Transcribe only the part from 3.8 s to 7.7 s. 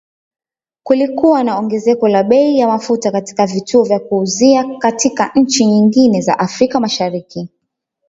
vya kuuzia katika nchi nyingine za Afrika Mashariki,,